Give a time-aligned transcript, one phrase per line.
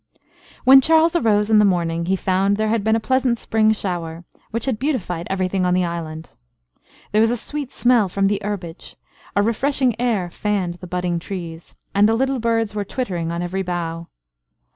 [0.63, 4.25] When Charles arose in the morning, he found there had been a pleasant spring shower,
[4.49, 6.31] which had beautified every thing on the island.
[7.11, 8.95] There was a sweet smell from the herbage,
[9.35, 13.61] a refreshing air fanned the budding trees, and the little birds were twittering on every
[13.61, 14.07] bough.